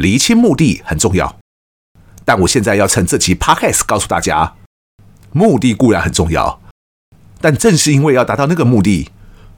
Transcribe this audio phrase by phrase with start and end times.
[0.00, 1.36] 厘清目的很重要。
[2.24, 4.54] 但我现在要趁这期 Podcast 告诉大家，
[5.30, 6.58] 目的固然很重要，
[7.38, 9.10] 但正是因为要达到那个目的，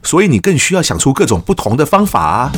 [0.02, 2.50] 所以你更需要想出各种不同的方法。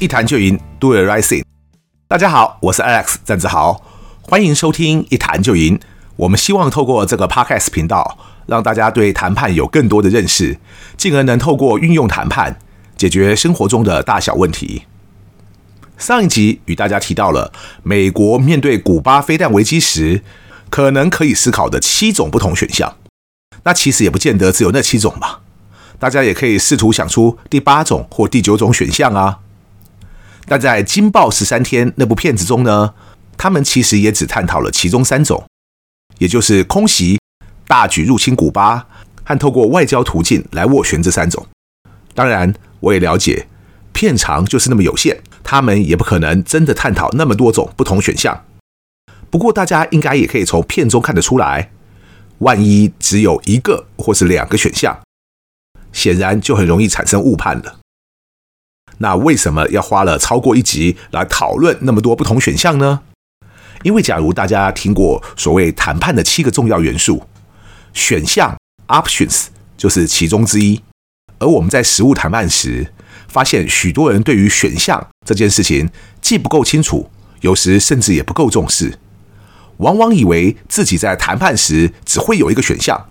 [0.00, 1.44] 一谈就赢，Do it right thing。
[2.08, 3.82] 大家好，我是 Alex 郑志豪，
[4.22, 5.78] 欢迎收听一谈就赢。
[6.16, 8.16] 我们希望透过这个 Podcast 频道，
[8.46, 10.58] 让大家对谈判有更多的认识，
[10.96, 12.58] 进而能透过运用谈判
[12.96, 14.84] 解决生活中的大小问题。
[15.96, 20.22] 上一集与大家提到了美国面对古巴飞弹危机时，
[20.68, 22.96] 可能可以思考的七种不同选项。
[23.62, 25.38] 那其实也不见得只有那七种嘛，
[25.98, 29.38] 大家也可以试图想出第八种或第九种选项啊。
[30.46, 32.92] 但在《惊爆十三天》那部片子中呢，
[33.38, 35.44] 他们其实也只探讨了其中三种，
[36.18, 37.18] 也就是空袭、
[37.66, 38.86] 大举入侵古巴
[39.24, 41.46] 和透过外交途径来斡旋这三种。
[42.14, 43.46] 当然，我也了解
[43.92, 48.44] 片长就是那么有限，他们也不可能真的探讨那么多种不同选项。
[49.30, 51.70] 不过，大家应该也可以从片中看得出来，
[52.38, 55.00] 万一只有一个或是两个选项，
[55.92, 57.80] 显然就很容易产生误判了。
[58.98, 63.02] 那为什么要花了超过一集来讨论那么多不同选项呢？
[63.82, 67.24] 因为假如大家听过所谓谈判的七个重要元素，
[67.94, 68.54] 选项
[68.88, 69.46] options
[69.78, 70.82] 就是其中之一。
[71.38, 72.92] 而我们在实务谈判时，
[73.28, 75.88] 发现许多人对于选项这件事情
[76.20, 78.98] 既不够清楚，有时甚至也不够重视，
[79.78, 83.08] 往往以为自己在谈判时只会有一个选项，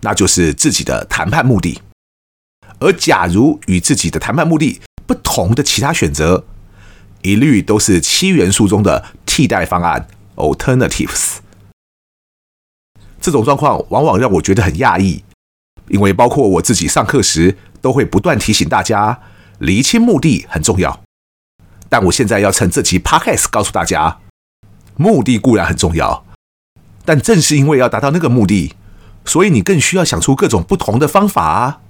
[0.00, 1.80] 那就是自己的谈判目的。
[2.80, 6.44] 而假如与自己的谈判目的不同的其他选择，
[7.22, 11.36] 一律都是七元素中的替代方案 （alternatives）。
[13.20, 15.22] 这种状况往往让我觉得很讶异，
[15.88, 19.20] 因为包括我自己上课时都会不断提醒大家，
[19.58, 21.00] 厘清目的很重要。
[21.88, 24.18] 但我现在要趁这期 Podcast 告诉大家，
[24.96, 26.24] 目的固然很重要，
[27.04, 28.74] 但正是因为要达到那个目的，
[29.24, 31.80] 所以你更需要想出各种不同的方法啊。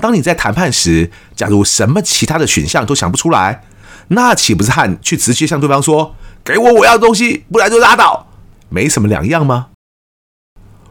[0.00, 3.64] 当你在谈判时，假如什么其他的选项都想不出来，
[4.08, 8.26] 那岂不是和去直接向对方说“给我我要的东西，不然就拉倒”，
[8.70, 9.68] 没什么两样吗？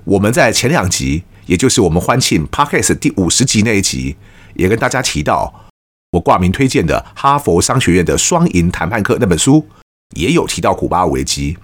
[0.05, 4.15] 我们在前两集，也就是我们欢庆 Podcast 第五十集那一集，
[4.55, 5.65] 也跟大家提到，
[6.11, 9.67] 我挂名推荐的哈佛商学院的双赢谈判课那本书，
[10.15, 11.57] 也有提到古巴危机。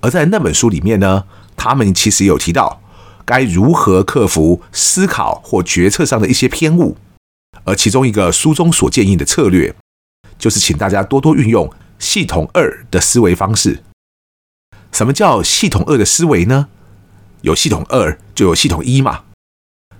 [0.00, 1.24] 而在那本书里面呢，
[1.56, 2.80] 他们其实有提到。
[3.26, 6.98] 该如何克服思考或决策上的一些偏误？
[7.64, 9.74] 而其中一个书中所建议的策略，
[10.38, 13.82] 就是请大家多多运用系统二的思维方式。
[14.92, 16.68] 什么叫系统二的思维呢？
[17.44, 19.24] 有系统二就有系统一嘛。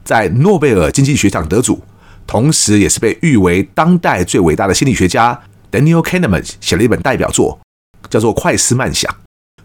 [0.02, 1.82] 在诺贝尔经济学奖得主，
[2.26, 7.60] 同时也是被誉为当代最伟大的心理学家 Daniel Kahneman 写了一本代表作，
[8.08, 9.10] 叫做《快思慢想》。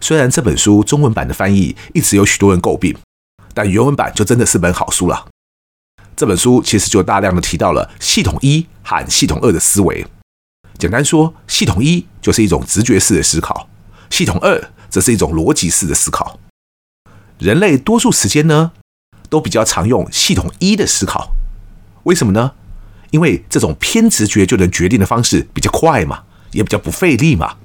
[0.00, 2.96] 虽然这本书中文版的翻译一直有许多人诟病。
[3.52, 5.26] 但原文版就真的是本好书了。
[6.14, 10.06] 这本书其实就大量的提到了系统一和系统二的思维。
[10.78, 13.68] 简单说，系统一就是一种直觉式的思考，
[14.08, 16.38] 系统二则是一种逻辑式的思考。
[17.40, 18.70] 人类多数时间呢，
[19.28, 21.32] 都比较常用系统一的思考。
[22.04, 22.52] 为什么呢？
[23.10, 27.56] 因为这种偏直觉就能决定的方式比较快嘛，也比较不费力嘛。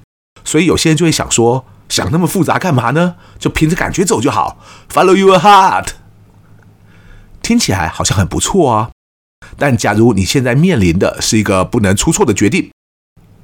[0.44, 1.64] 所以有些人就会想说。
[1.88, 3.14] 想那么复杂干嘛呢？
[3.38, 4.58] 就凭着感觉走就好
[4.92, 5.90] ，Follow your heart。
[7.40, 8.90] 听起来好像很不错啊。
[9.56, 12.72] 但假如你现在面临的是一个不能出错的决定，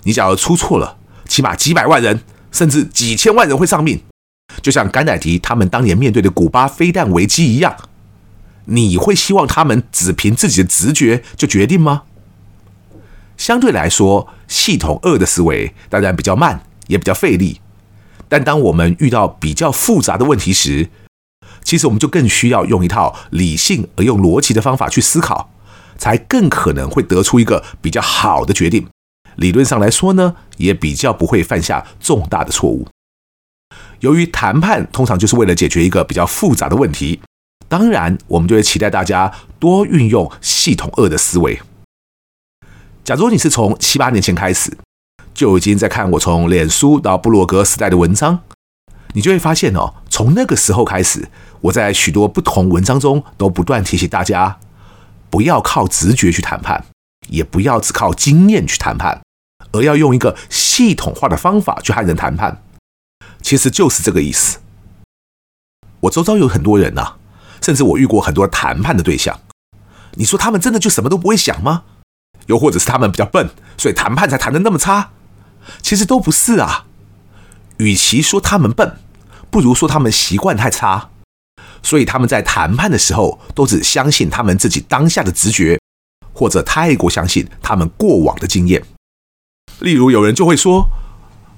[0.02, 4.02] 你假如出错了，起码几百万人甚至几千万人会丧命，
[4.62, 7.76] 就像甘乃迪他们当年面对的古巴飞弹危机一样，
[8.66, 12.04] 你会希望他们只凭自己的直觉就决定吗？
[13.36, 17.60] 相对来说，系统二的思维当然比较慢，也比较费力。
[18.28, 20.88] 但当我们遇到比较复杂的问题时，
[21.64, 25.50] 其实我们就更需要用一套理性而用逻辑的方法去思考，
[25.98, 28.86] 才更可能会得出一个比较好的决定。
[29.36, 32.86] 理论上来说呢，也比较不会犯下重大的错误。
[34.02, 37.20] 由于谈判通常就是为了解决一个比较复杂的问题，
[37.68, 41.60] 当然我们就会期待大家多运用系统二的思维。
[43.04, 44.76] 假如你是从七八年前开始，
[45.32, 48.40] 就已经在看我从脸书到布洛格时代的文章，
[49.12, 51.28] 你就会发现哦，从那个时候开始，
[51.60, 54.58] 我在许多不同文章中都不断提醒大家，
[55.30, 56.84] 不要靠直觉去谈判，
[57.28, 59.22] 也不要只靠经验去谈判，
[59.70, 62.60] 而要用一个系统化的方法去和人谈判。
[63.42, 64.58] 其实就是这个意思。
[66.00, 67.14] 我周遭有很多人呐，
[67.60, 69.40] 甚至我遇过很多谈判的对象，
[70.14, 71.84] 你说他们真的就什么都不会想吗？
[72.46, 75.10] 又或者是他们比较笨，所以谈判才谈得那么差？
[75.80, 76.86] 其实都不是啊。
[77.78, 78.96] 与其说他们笨，
[79.50, 81.10] 不如说他们习惯太差，
[81.82, 85.78] 所以他们在谈判的时候都只相信他们自己当下的直觉，
[86.32, 88.82] 或者太过相信他们过往的经验。
[89.78, 90.88] 例如，有人就会说：“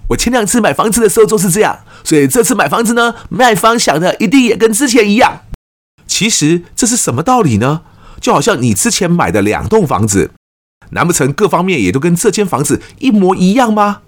[0.09, 5.43] 我前两次买房子的时候就是这样，所以这次买房子呢，卖方想的一定也跟之前一样。”
[6.07, 7.83] 其实这是什么道理呢？
[8.21, 10.31] 就好像你之前买的两栋房子，
[10.91, 14.03] 难不成各方面也都跟这间房子一模一样吗？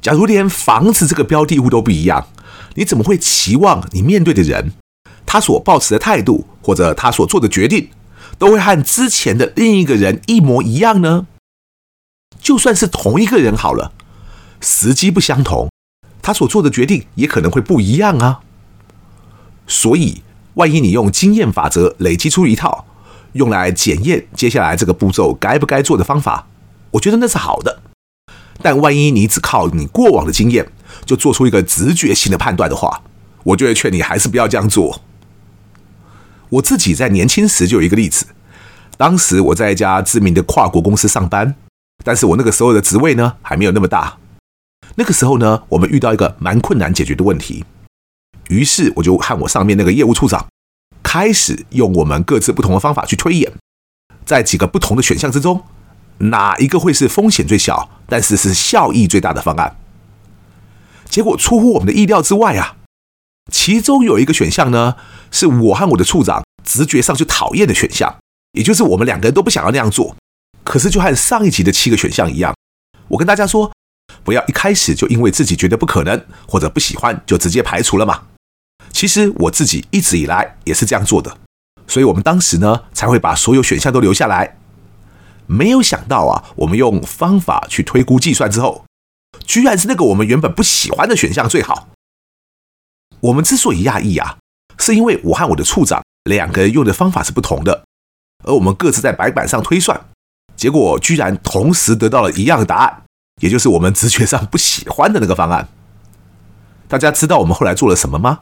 [0.00, 2.28] 假如连房子这个标的物都不一样，
[2.74, 4.72] 你怎么会期望你面对的人，
[5.26, 7.90] 他所抱持的态度或者他所做的决定，
[8.38, 11.26] 都会和之前的另一个人一模一样呢？
[12.40, 13.92] 就算是同一个人好了，
[14.60, 15.68] 时机不相同，
[16.22, 18.40] 他所做的决定也可能会不一样啊。
[19.66, 20.22] 所以，
[20.54, 22.86] 万一你用经验法则累积出一套，
[23.32, 26.46] 用来检验接下来这个步骤该不该做的方法，
[26.92, 27.80] 我觉得那是好的。
[28.62, 30.66] 但万一你只靠你过往的经验
[31.04, 33.02] 就做出一个直觉性的判断的话，
[33.44, 35.02] 我就会劝你还是不要这样做。
[36.48, 38.26] 我自己在年轻时就有一个例子，
[38.96, 41.54] 当时我在一家知名的跨国公司上班，
[42.02, 44.16] 但是我那个时候的职位呢还没有那么大。
[44.96, 47.64] 那个时候呢，我们遇到一个蛮困难解决的问题，
[48.48, 50.46] 于是我就和我上面那个业务处长。
[51.02, 53.52] 开始用我们各自不同的方法去推演，
[54.24, 55.62] 在几个不同的选项之中，
[56.18, 59.76] 哪一个会是风险最小，但是是效益最大的方案？
[61.08, 62.76] 结果出乎我们的意料之外啊！
[63.52, 64.96] 其中有一个选项呢，
[65.30, 68.16] 是我和我的处长直觉上就讨厌的选项，
[68.52, 70.16] 也就是我们两个人都不想要那样做。
[70.64, 72.52] 可是就和上一集的七个选项一样，
[73.08, 73.72] 我跟大家说，
[74.26, 78.24] 不要一开始就因为自己觉得不可能或者不喜欢，就直接排除了嘛。
[78.90, 81.38] 其实我自己一直以来也是这样做的，
[81.86, 84.58] 所以我们当时呢才会把所有选项都留下来。
[85.46, 88.84] 没有想到啊，我们用方法去推估计算之后，
[89.46, 91.88] 居然是那个我们原本不喜欢的选项最好。
[93.20, 94.38] 我们之所以讶异啊，
[94.76, 97.84] 是因为我和我的处长两个人用的方法是不同的，
[98.42, 100.08] 而我们各自在白板上推算，
[100.56, 103.04] 结果居然同时得到了一样的答案，
[103.40, 105.68] 也就是我们直觉上不喜欢的那个方案。
[106.88, 108.40] 大家知道我们后来做了什么吗？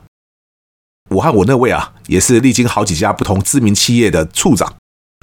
[1.11, 4.75] 我和我那位啊，也是历经好几家不同知名企业的处长，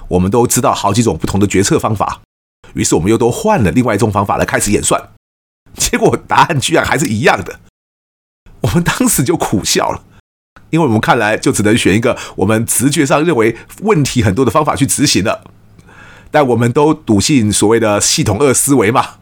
[0.09, 2.21] 我们都知道好几种不同的决策方法，
[2.73, 5.09] 于是我们又都换了另外一种方法来开始演算，
[5.75, 7.59] 结果答案居然还是一样的。
[8.61, 10.03] 我们当时就苦笑了，
[10.69, 15.43] 因为我们看来就只能选一个我们直觉上认为问题很多的方法去执行了，
[16.29, 19.15] 但我们都笃信所谓的系统二思维嘛，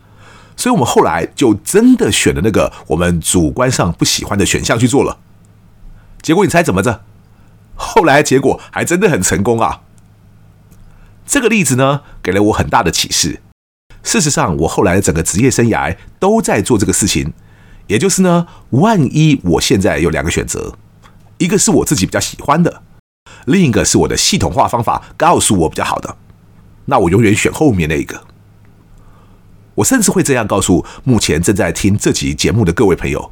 [0.60, 5.18] 所以我们后来就真的选了那个我们主观上不喜欢的选项去做了。
[6.22, 7.06] 结果你猜怎么着？
[7.76, 9.84] 后来结果还真的很成功啊！
[11.26, 13.40] 这个例子呢，给了我很大的启示。
[14.04, 17.32] 事实上，我后来整个职业生涯都在做这个事情。
[17.88, 20.76] 也就是呢，万一我现在有两个选择，
[21.38, 22.84] 一个是我自己比较喜欢的，
[23.46, 26.18] 另一个是我的系统化方法告诉我比较好的，
[26.86, 28.26] 那我永远选后面那一个。
[29.80, 33.32] 我甚至会这样告诉目前正在听这集节目的各位朋友。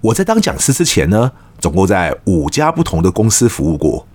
[0.00, 1.30] 我在当讲师之前呢，
[1.60, 4.06] 总共在五家不同的公司服务过，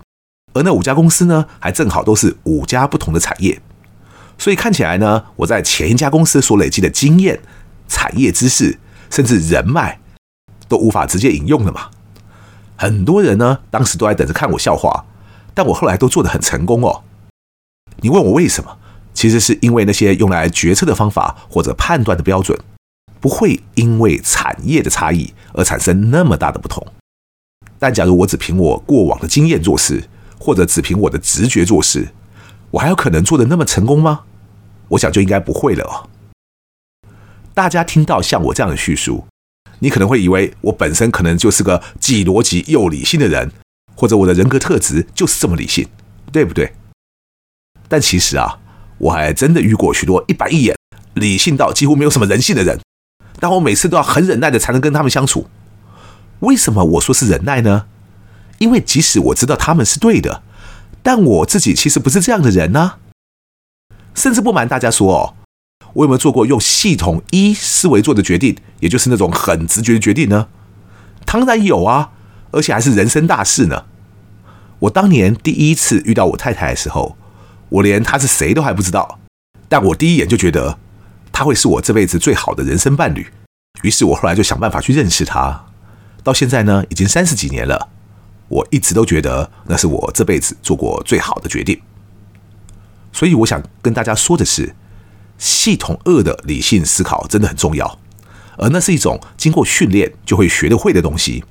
[0.52, 3.62] 而那五家公司呢，还正好都是五家不同的产业，
[4.36, 7.40] 所以看起来呢，我在前一家公司所累积的经验、
[7.88, 10.00] 产业知识，甚至人脉，
[10.68, 11.88] 都无法直接引用了嘛。
[12.76, 15.06] 很多人呢，当时都在等着看我笑话，
[15.54, 17.04] 但我后来都做得很成功哦。
[18.02, 18.76] 你问我为什么？
[19.18, 22.56] 其实是因为那些用来决策的方法或者判断的标准。
[23.20, 26.86] 不会因为产业的差异而产生那么大的不同，
[27.80, 30.04] 但假如我只凭我过往的经验做事，
[30.38, 32.10] 或者只凭我的直觉做事，
[32.70, 34.20] 我还有可能做得那么成功吗？
[34.90, 36.08] 我想就应该不会了哦。
[37.52, 39.26] 大家听到像我这样的叙述，
[39.80, 43.50] 你可能会以为我本身可能就是个既逻辑又理性的人，
[43.96, 45.88] 或者我的人格特质就是这么理性，
[46.30, 46.72] 对不对？
[47.88, 48.60] 但其实啊，
[48.98, 50.76] 我还真的遇过许多一板一眼、
[51.14, 52.78] 理性到几乎没有什么人性的人。
[53.40, 55.46] 但我每次都要很忍耐的才能跟他们相处。
[56.40, 57.86] 为什么我说是忍耐呢？
[58.58, 60.42] 因为即使我知道他们是对的，
[61.02, 62.94] 但我自己其实不是这样的人呢。
[64.14, 65.34] 甚至不瞒大家说哦，
[65.94, 70.48] 我有没有做过用系统一思维做的决定，也就是那种很直觉的决定呢？
[71.24, 72.10] 当然有啊，
[72.50, 73.84] 而且还是人生大事呢。
[74.80, 77.16] 我当年第一次遇到我太太的时候，
[77.68, 79.18] 我连他是谁都还不知道，
[79.68, 80.78] 但我第一眼就觉得。
[81.30, 83.24] 他会是我这辈子最好的人生伴侣，
[83.82, 85.66] 于是我后来就想办法去认识他。
[86.24, 87.90] 到现在呢，已经三十几年了，
[88.48, 91.80] 我一直都觉得那是我这辈子做过最好的决定。
[93.12, 94.74] 所以我想跟大家说的是，
[95.38, 98.00] 系统二的理性思考真的很重要，
[98.56, 101.44] 而那是一种经过训练就会学得会的东西，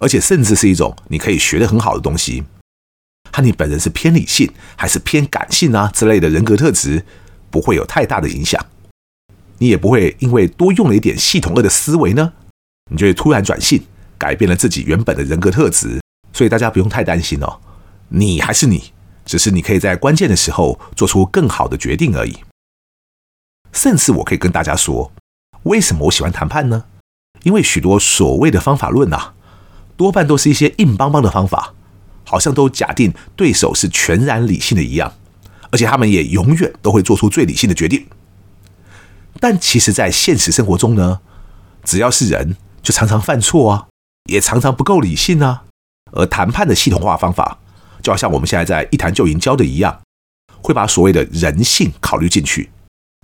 [0.00, 2.44] 而且甚至是一种你可以学得很好的东西。
[3.38, 7.04] 和你本人是偏理性还是偏感性啊之类的人格特质
[7.52, 8.60] 不会有太大的影响，
[9.58, 12.32] 你也不会因为多用了一点系统二的思维呢，
[12.90, 13.80] 你就会突然转性，
[14.18, 16.00] 改变了自己原本的人格特质。
[16.32, 17.60] 所以大家不用太担心哦，
[18.08, 18.92] 你还是你，
[19.24, 22.38] 只是你可以在关键的时候做出更好的决定而已。
[23.72, 25.12] 甚至我可以跟大家说，
[25.62, 26.84] 为什么我喜欢谈判呢？
[27.44, 29.34] 因为许多所谓的方法论啊，
[29.96, 31.74] 多半都是一些硬邦邦的方法，
[32.28, 35.14] 好像都假定对手是全然理性的一样，
[35.70, 38.06] 而且他们也永远都会做出最理性的决定。
[39.40, 41.20] 但其实，在现实生活中呢，
[41.84, 43.86] 只要是人，就常常犯错啊，
[44.30, 45.62] 也常常不够理性啊。
[46.12, 47.58] 而谈判的系统化方法，
[48.02, 50.00] 就好像我们现在在一谈就赢教的一样，
[50.60, 52.68] 会把所谓的人性考虑进去。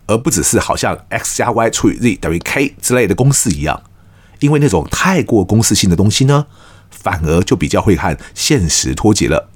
[0.07, 3.83] 而不只是好像 x 加 y 除以 z 等于 k 之类的公式一样，
[4.39, 6.47] 因为那种太过公式性的东西呢，
[7.05, 9.51] 反而就比较会和现实脱节了。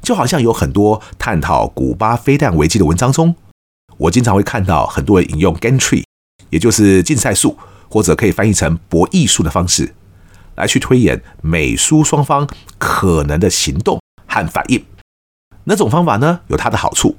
[0.00, 3.36] 就好像有很多探讨古巴飞弹危机的文章中，
[3.98, 6.02] 我经常会看到很多人引用 game tree，
[6.50, 7.56] 也就是竞赛树，
[7.88, 9.94] 或者可以翻译成博弈树的方式，
[10.56, 12.48] 来去推演美苏双方
[12.78, 14.84] 可能的行动和反应。
[15.64, 17.18] 那种方法呢，有它的好处。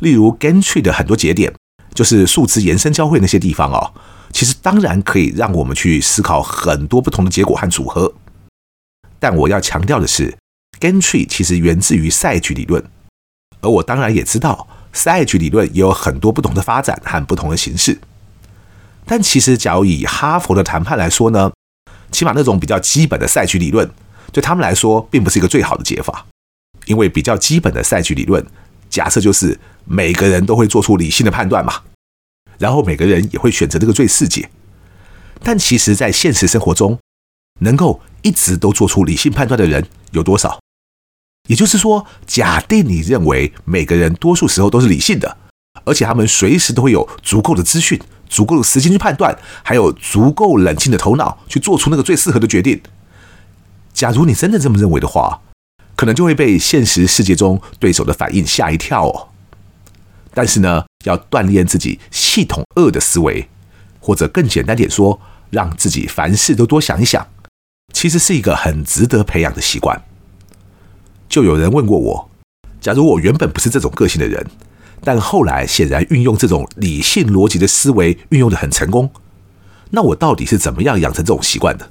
[0.00, 1.54] 例如 game tree 的很多节点，
[1.94, 3.94] 就是树枝延伸交汇那些地方哦，
[4.32, 8.12] 其实当然可以让我们去思考很多不同的结果和组合。
[9.18, 10.36] 但我要强调的是
[10.80, 12.84] ，game tree 其实源自于赛局理论，
[13.60, 18.00] 而我当然也知道赛局理论也有很多不同的发展和不同的形式。
[19.06, 21.52] 但其实，假如以哈佛的谈判来说呢，
[22.10, 23.90] 起码那种比较基本的赛局理论，
[24.32, 26.26] 对他们来说并不是一个最好的解法，
[26.86, 28.44] 因为比较基本的赛局理论。
[28.90, 31.82] 假设就是每个人都会做出理性的判断嘛，
[32.58, 34.48] 然后每个人也会选择这个最适解。
[35.42, 36.98] 但其实，在现实生活中，
[37.60, 40.58] 能够一直都做出理性判断的人有多少？
[41.46, 45.36] 也就是说，假定你认为每个人多数时候都是理性的，
[45.84, 48.00] 而且他们随时都会有足够的资讯、
[48.30, 52.80] 足够的时间去判断，还有足够冷静的头脑去做出那个最适合的决定。
[53.92, 55.42] 假如你真的这么认为的话，
[55.94, 59.28] 可能就会被现实世界中对手的反应吓一跳哦。
[60.32, 63.46] 但是呢，要锻炼自己系统二的思维，
[64.00, 67.24] 或者更简单点说，让自己凡事都多想一想，
[67.94, 70.04] 其实是一个很值得培养的习惯。
[71.26, 72.30] 就有人问过我，
[72.78, 74.46] 假如我原本不是这种个性的人，
[75.02, 79.10] 但后来显然运用这种理性逻辑的思维运用得很成功，
[79.92, 81.90] 那我到底是怎么样养成这种习惯的？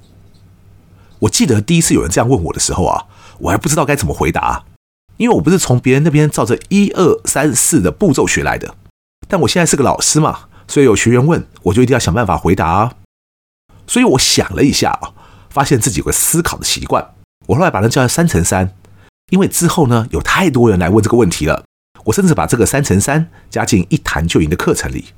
[1.19, 3.05] 我记得第一次有人这样问我的时候啊。
[3.39, 4.63] 我还不知道该怎么回答，
[5.17, 8.75] 因为我不是从别人那边照着一二三四的步骤学来的。
[9.27, 12.93] 但我现在是个老师嘛，所以有学员问，我就一定要想办法回答啊。
[13.87, 15.11] 所以我想了一下啊，
[15.53, 17.13] 发现自己有个思考的习惯。
[17.45, 18.73] 我后来把它叫三乘三，
[19.29, 21.63] 因为之后呢有太多人来问这个问题了，
[22.05, 25.13] 我甚至把这个三乘三加进一谈就赢的课程里。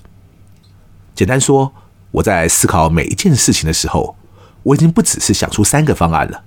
[1.16, 1.74] 简单说，
[2.12, 4.18] 我在思考每一件事情的时候，
[4.64, 6.44] 我已经不只是想出三个方案了。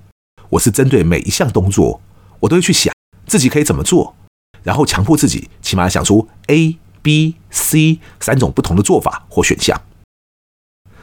[0.49, 2.01] 我是针对每一项动作，
[2.41, 2.93] 我都会去想
[3.25, 4.15] 自己可以怎么做，
[4.61, 9.81] 然后强迫自己起码想出 A、B、C 三种不同的做法或选项。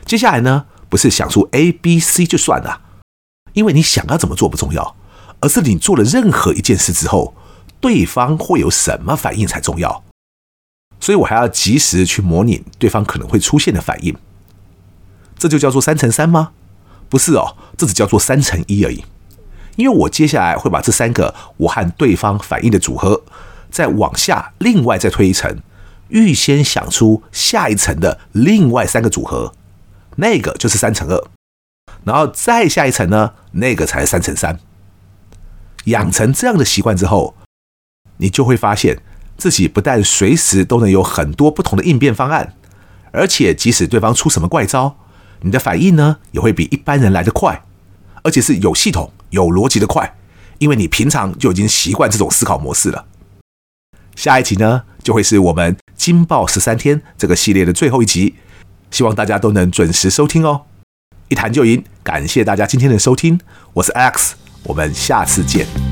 [0.04, 2.80] 接下来呢，不是想出 A、B、C 就算了，
[3.52, 4.96] 因为你想要怎么做不重要，
[5.40, 7.34] 而是你做了任何一件事之后，
[7.80, 10.04] 对方会有什么反应才重要。
[10.98, 14.16] 所以我还要及时去模拟对方可能会出现的反应。
[15.38, 16.52] 这就叫做三乘三吗？
[17.08, 19.04] 不是哦，这只叫做三乘一而已。
[19.76, 23.22] 因为我接下来会把这三个我和对方反应的组合，
[23.70, 25.58] 再往下另外再推一层，
[26.08, 29.52] 预先想出下一层的另外三个组合，
[30.16, 31.28] 那个就是三乘二，
[32.04, 34.58] 然后再下一层呢，那个才是三乘三。
[35.84, 37.34] 养成这样的习惯之后，
[38.18, 39.02] 你就会发现
[39.36, 42.54] 自己不但随时都能有很多不同的应变方案，
[43.12, 44.98] 而且即使对方出什么怪招，
[45.40, 47.62] 你的反应呢也会比一般人来得快，
[48.22, 49.12] 而且是有系统。
[49.30, 50.16] 有逻辑的快，
[50.58, 53.06] 因为你平常就已经习惯这种思考模式了。
[54.14, 58.36] 下一集呢，就会是我们“金爆十三天”这个系列的最后一集，
[58.96, 60.62] 希望大家都能准时收听哦。
[61.28, 63.38] 一谈就赢，感谢大家今天的收听，
[63.74, 65.85] 我是 X，我们下次见。